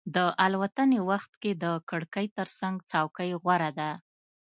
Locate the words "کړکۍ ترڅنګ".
1.89-2.75